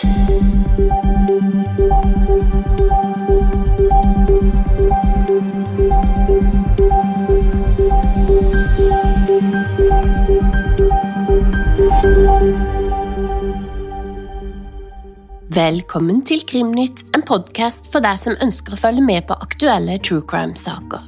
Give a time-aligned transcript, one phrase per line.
[0.00, 0.14] Velkommen
[16.24, 21.04] til Krimnytt, en podkast for deg som ønsker å følge med på aktuelle true crime-saker.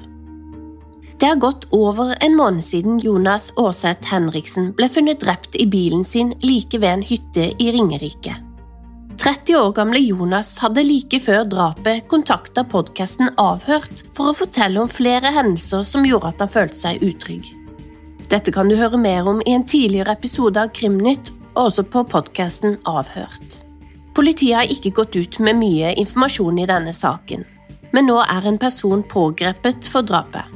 [1.16, 6.04] Det har gått over en måned siden Jonas Aarseth Henriksen ble funnet drept i bilen
[6.04, 8.51] sin like ved en hytte i Ringerike.
[9.22, 14.90] 30 år gamle Jonas hadde like før drapet kontakta podkasten Avhørt for å fortelle om
[14.90, 17.52] flere hendelser som gjorde at han følte seg utrygg.
[18.32, 22.02] Dette kan du høre mer om i en tidligere episode av Krimnytt, og også på
[22.10, 23.60] podkasten Avhørt.
[24.16, 27.46] Politiet har ikke gått ut med mye informasjon i denne saken,
[27.94, 30.50] men nå er en person pågrepet for drapet.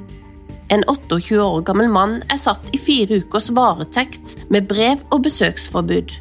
[0.74, 6.18] En 28 år gammel mann er satt i fire ukers varetekt med brev og besøksforbud,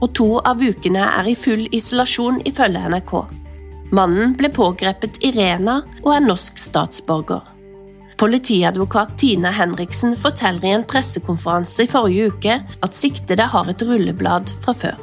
[0.00, 3.14] og to av ukene er i full isolasjon, ifølge NRK.
[3.94, 7.54] Mannen ble pågrepet i Rena og er norsk statsborger.
[8.18, 14.50] Politiadvokat Tina Henriksen forteller i en pressekonferanse i forrige uke at siktede har et rulleblad
[14.64, 14.96] fra før.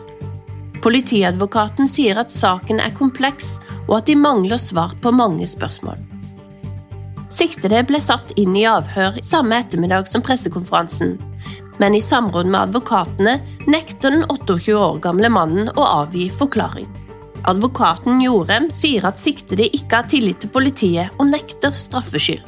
[0.83, 3.55] Politiadvokaten sier at saken er kompleks,
[3.87, 5.97] og at de mangler svar på mange spørsmål.
[7.31, 11.15] Siktede ble satt inn i avhør samme ettermiddag som pressekonferansen,
[11.81, 16.87] men i samråd med advokatene nekter den 28 år gamle mannen å avgi forklaring.
[17.45, 22.45] Advokaten Jorem sier at siktede ikke har tillit til politiet og nekter straffskyld.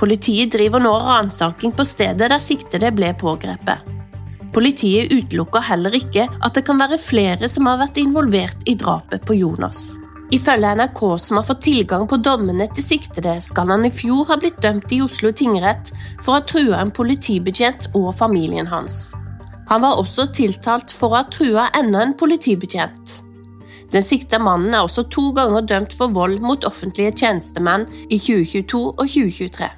[0.00, 3.92] Politiet driver nå ransaking på stedet der siktede ble pågrepet.
[4.52, 9.24] Politiet utelukker heller ikke at det kan være flere som har vært involvert i drapet
[9.28, 9.92] på Jonas.
[10.32, 14.38] Ifølge NRK, som har fått tilgang på dommene til siktede, skal han i fjor ha
[14.40, 15.90] blitt dømt i Oslo tingrett
[16.22, 19.12] for å ha trua en politibetjent og familien hans.
[19.68, 23.18] Han var også tiltalt for å ha trua enda en politibetjent.
[23.92, 28.82] Den sikta mannen er også to ganger dømt for vold mot offentlige tjenestemenn i 2022
[28.88, 29.68] og 2023.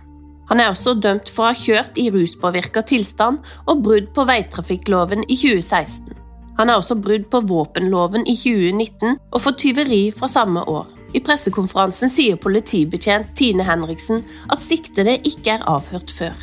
[0.53, 5.27] Han er også dømt for å ha kjørt i ruspåvirka tilstand og brudd på veitrafikkloven
[5.27, 6.24] i 2016.
[6.59, 10.87] Han er også brudd på våpenloven i 2019 og for tyveri fra samme år.
[11.15, 16.35] I pressekonferansen sier politibetjent Tine Henriksen at siktede ikke er avhørt før.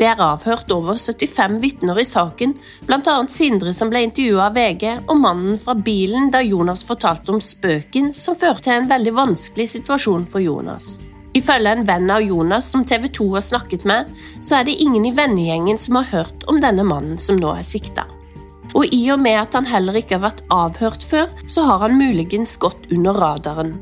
[0.00, 2.54] Det er avhørt over 75 vitner i saken,
[2.88, 3.16] bl.a.
[3.28, 8.14] Sindre som ble intervjua av VG, og mannen fra bilen da Jonas fortalte om spøken
[8.16, 11.02] som førte til en veldig vanskelig situasjon for Jonas.
[11.36, 14.08] Ifølge en venn av Jonas som TV 2 har snakket med,
[14.40, 17.66] så er det ingen i vennegjengen som har hørt om denne mannen som nå er
[17.66, 18.08] sikta.
[18.74, 21.98] Og i og med at han heller ikke har vært avhørt før, så har han
[21.98, 23.74] muligens gått under radaren.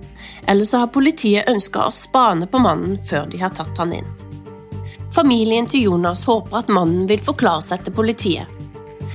[0.49, 4.09] Eller så har politiet ønska å spane på mannen før de har tatt han inn.
[5.15, 8.47] Familien til Jonas håper at mannen vil forklare seg til politiet.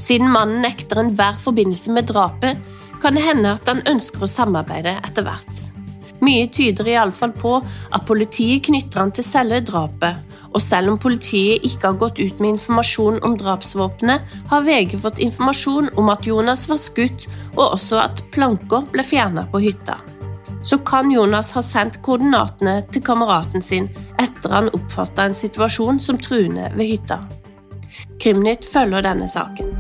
[0.02, 2.58] Siden mannen nekter enhver forbindelse med drapet,
[3.02, 5.62] kan det hende at han ønsker å samarbeide etter hvert.
[6.24, 10.20] Mye tyder iallfall på at politiet knytter han til selve drapet,
[10.54, 15.22] og selv om politiet ikke har gått ut med informasjon om drapsvåpenet, har VG fått
[15.24, 20.00] informasjon om at Jonas var skutt, og også at planker ble fjernet på hytta.
[20.64, 23.90] Så kan Jonas ha sendt koordinatene til kameraten sin
[24.22, 27.20] etter han oppfatta en situasjon som truende ved hytta.
[28.24, 29.74] Krimnytt følger denne saken.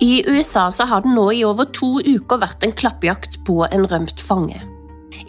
[0.00, 4.20] I USA har det nå i over to uker vært en klappjakt på en rømt
[4.20, 4.60] fange.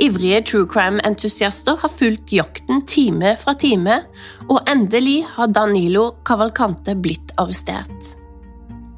[0.01, 4.01] Ivrige true crime-entusiaster har fulgt jakten time fra time,
[4.47, 8.15] og endelig har Danilo Cavalcante blitt arrestert.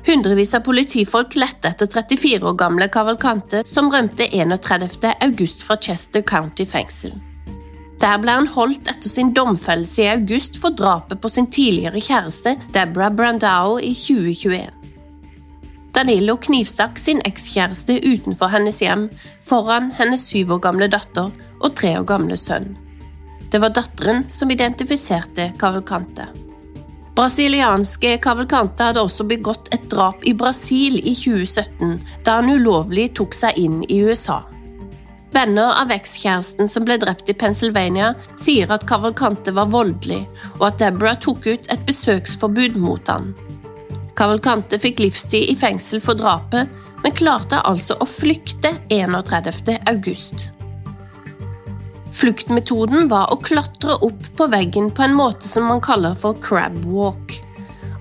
[0.04, 5.14] Hundrevis av politifolk lette etter 34 år gamle Cavalcante, som rømte 31.
[5.24, 7.16] august fra Chester County fengsel.
[8.04, 12.58] Der ble han holdt etter sin domfellelse i august for drapet på sin tidligere kjæreste
[12.76, 14.83] Deborah Brandao i 2021.
[15.94, 19.10] Danilo knivstakk sin ekskjæreste utenfor hennes hjem
[19.46, 21.30] foran hennes syv år gamle datter
[21.62, 22.72] og tre år gamle sønn.
[23.54, 26.26] Det var datteren som identifiserte Cavalcante.
[27.14, 33.38] Brasilianske Cavalcante hadde også begått et drap i Brasil i 2017, da han ulovlig tok
[33.38, 34.40] seg inn i USA.
[35.34, 40.24] Venner av ekskjæresten som ble drept i Pennsylvania, sier at Cavalcante var voldelig,
[40.58, 43.36] og at Deborah tok ut et besøksforbud mot han.
[44.16, 46.70] Cavalcante fikk livstid i fengsel for drapet,
[47.04, 49.80] men klarte altså å flykte 31.
[49.90, 50.50] august.
[52.14, 56.78] Fluktmetoden var å klatre opp på veggen på en måte som man kaller for crab
[56.86, 57.40] walk,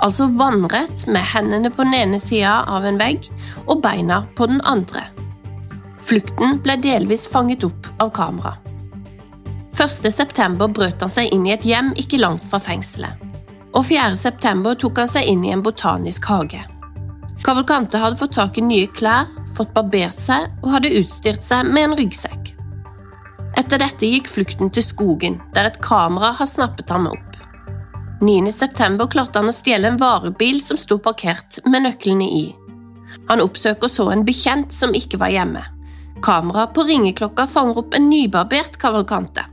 [0.05, 3.31] altså vannrett med hendene på den ene sida av en vegg
[3.65, 5.09] og beina på den andre.
[6.03, 8.59] Flukten ble delvis fanget opp av kamera.
[9.73, 13.22] 1.9 brøt han seg inn i et hjem ikke langt fra fengselet
[13.73, 14.17] og 4.
[14.21, 16.63] september tok han seg inn i en botanisk hage.
[17.43, 21.89] Kavalkante hadde fått tak i nye klær, fått barbert seg og hadde utstyrt seg med
[21.89, 22.53] en ryggsekk.
[23.59, 27.29] Etter dette gikk flukten til skogen, der et kamera har snappet ham opp.
[28.23, 32.45] 9.9 klarte han å stjele en varebil som sto parkert med nøklene i.
[33.29, 35.65] Han oppsøker så en bekjent som ikke var hjemme.
[36.23, 39.45] Kamera på ringeklokka fanger opp en nybarbert Cavalcante.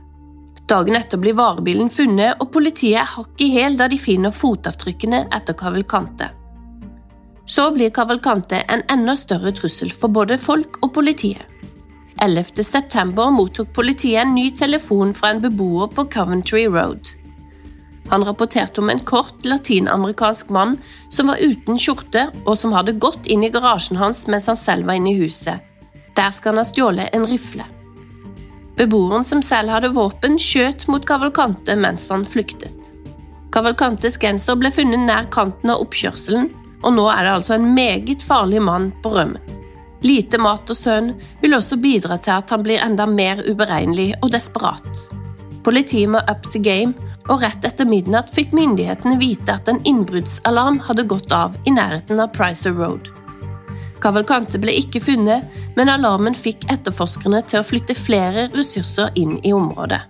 [0.70, 5.24] Dagen etter blir varebilen funnet, og politiet er hakk i hæl da de finner fotavtrykkene
[5.34, 6.28] etter Cavalcante.
[7.50, 11.42] Så blir Cavalcante en enda større trussel for både folk og politiet.
[12.22, 17.16] 11.9 mottok politiet en ny telefon fra en beboer på Coventry Road.
[18.12, 20.76] Han rapporterte om en kort latinamerikansk mann
[21.08, 24.86] som var uten skjorte, og som hadde gått inn i garasjen hans mens han selv
[24.86, 25.66] var inne i huset.
[26.14, 27.66] Der skal han ha stjålet en rifle.
[28.80, 32.72] Beboeren som selv hadde våpen, skjøt mot Cavalcante mens han flyktet.
[33.52, 36.48] Cavalcantes genser ble funnet nær kanten av oppkjørselen,
[36.80, 39.58] og nå er det altså en meget farlig mann på rømmen.
[40.00, 41.12] Lite mat og søvn
[41.42, 44.88] vil også bidra til at han blir enda mer uberegnelig og desperat.
[45.60, 46.94] Politiet må up to game,
[47.28, 52.22] og rett etter midnatt fikk myndighetene vite at en innbruddsalarm hadde gått av i nærheten
[52.22, 53.12] av Pricer Road.
[54.00, 55.44] Cavalcante ble ikke funnet,
[55.76, 60.00] men alarmen fikk etterforskerne til å flytte flere ressurser inn i området.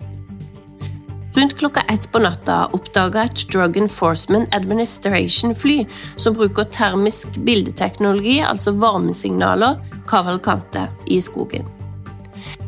[1.34, 5.84] Rundt klokka ett på natta oppdaga et Drug Enforcement Administration-fly
[6.18, 9.78] som bruker termisk bildeteknologi, altså varmesignaler,
[10.10, 11.68] Cavalcante i skogen.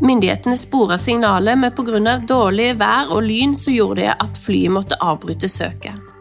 [0.02, 2.18] Myndighetene spora signalet, men pga.
[2.26, 6.11] dårlig vær og lyn så gjorde det at flyet måtte avbryte søket.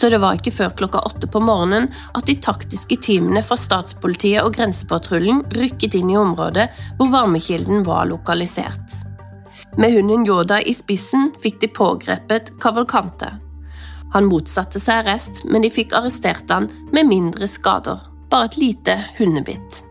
[0.00, 4.40] Så det var ikke før klokka åtte på morgenen at de taktiske teamene fra statspolitiet
[4.40, 8.96] og Grensepatruljen rykket inn i området hvor varmekilden var lokalisert.
[9.76, 13.28] Med hunden Yoda i spissen fikk de pågrepet Cavalcante.
[14.16, 18.00] Han motsatte seg arrest, men de fikk arrestert han med mindre skader,
[18.32, 19.84] bare et lite hundebitt.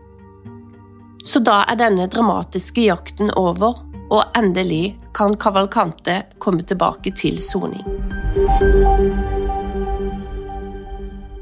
[1.22, 7.86] Så da er denne dramatiske jakten over, og endelig kan Cavalcante komme tilbake til soning.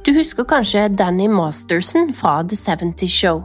[0.08, 3.42] Du husker kanskje Danny Masterson fra The 70 Show.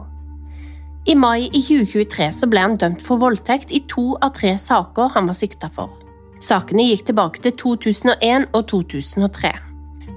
[1.04, 5.10] I mai i 2023 så ble han dømt for voldtekt i to av tre saker
[5.12, 5.92] han var sikta for.
[6.40, 9.52] Sakene gikk tilbake til 2001 og 2003.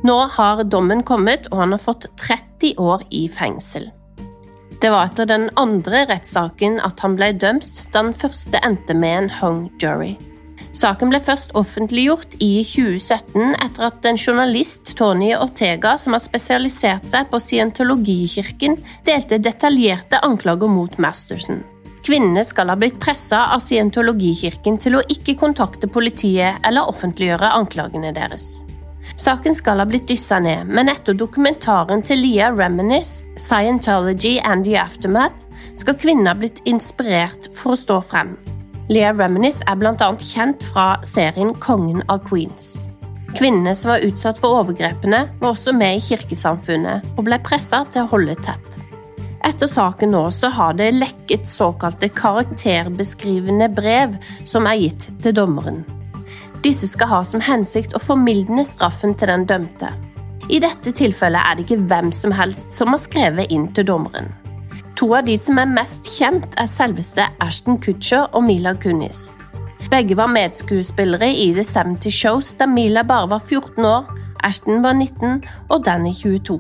[0.08, 3.90] Nå har dommen kommet, og han har fått 30 år i fengsel.
[4.80, 9.18] Det var etter den andre rettssaken at han ble dømt, da den første endte med
[9.18, 10.14] en hung jury.
[10.78, 17.08] Saken ble først offentliggjort i 2017 etter at en journalist, Tony Ortega, som har spesialisert
[17.10, 18.78] seg på scientologikirken,
[19.08, 21.64] delte detaljerte anklager mot Masterson.
[22.08, 28.14] Kvinnene skal ha blitt pressa av scientologikirken til å ikke kontakte politiet eller offentliggjøre anklagene
[28.16, 28.64] deres.
[29.18, 34.78] Saken skal ha blitt dyssa ned, men etter dokumentaren til Leah Reminis, 'Scientology and the
[34.78, 38.38] Aftermath', skal kvinnen ha blitt inspirert for å stå frem.
[38.88, 40.08] Leah Reminis er bl.a.
[40.16, 42.88] kjent fra serien Kongen av Queens.
[43.36, 48.06] Kvinnene som var utsatt for overgrepene, var også med i kirkesamfunnet og ble pressa til
[48.06, 48.80] å holde tett.
[49.44, 54.16] Etter saken nå så har det lekket såkalte karakterbeskrivende brev
[54.48, 55.84] som er gitt til dommeren.
[56.64, 59.92] Disse skal ha som hensikt å formildne straffen til den dømte.
[60.48, 64.32] I dette tilfellet er det ikke hvem som helst som har skrevet inn til dommeren.
[64.98, 69.36] To av de som er mest kjent, er selveste Ashton Kutcher og Mila Kunis.
[69.92, 74.10] Begge var medskuespillere i The 70 Shows da Mila bare var 14 år,
[74.48, 76.58] Ashton var 19 og Danny 22.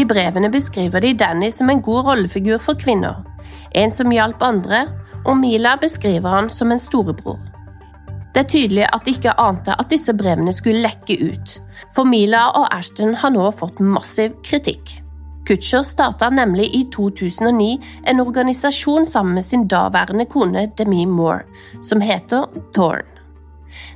[0.00, 3.20] I brevene beskriver de Danny som en god rollefigur for kvinner,
[3.76, 4.86] en som hjalp andre,
[5.28, 7.36] og Mila beskriver han som en storebror.
[8.32, 11.58] Det er tydelig at de ikke ante at disse brevene skulle lekke ut,
[11.92, 15.03] for Mila og Ashton har nå fått massiv kritikk.
[15.44, 21.44] Kutcher starta nemlig i 2009 en organisasjon sammen med sin daværende kone Demi Moore,
[21.82, 23.04] som heter Thorn.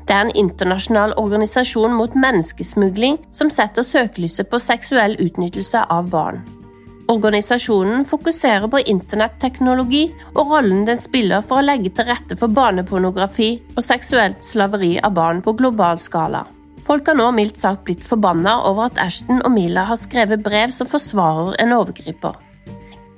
[0.08, 6.42] Det er en internasjonal organisasjon mot menneskesmugling som setter søkelyset på seksuell utnyttelse av barn.
[7.08, 10.02] Organisasjonen fokuserer på internetteknologi
[10.34, 15.16] og rollen den spiller for å legge til rette for barnepornografi og seksuelt slaveri av
[15.16, 16.44] barn på global skala.
[16.88, 20.72] Folk har nå mildt sagt blitt forbanna over at Ashton og Mila har skrevet brev
[20.72, 22.38] som forsvarer en overgriper.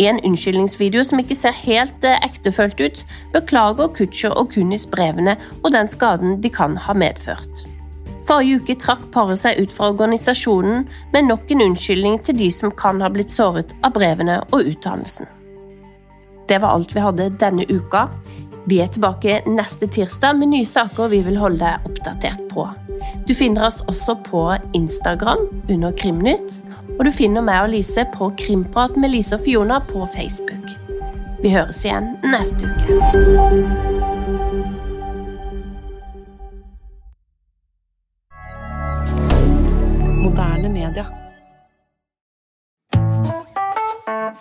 [0.00, 3.02] I en unnskyldningsvideo som ikke ser helt eh, ektefølt ut,
[3.34, 7.62] beklager Kutcher og Kunis brevene og den skaden de kan ha medført.
[8.26, 12.74] Forrige uke trakk paret seg ut fra organisasjonen med nok en unnskyldning til de som
[12.74, 15.30] kan ha blitt såret av brevene og utdannelsen.
[16.50, 18.08] Det var alt vi hadde denne uka.
[18.68, 22.66] Vi er tilbake neste tirsdag med nye saker vi vil holde deg oppdatert på.
[23.26, 24.42] Du finner oss også på
[24.76, 26.60] Instagram under Krimnytt,
[26.98, 30.76] og du finner meg og Lise på Krimprat med Lise og Fiona på Facebook.
[31.40, 33.99] Vi høres igjen neste uke.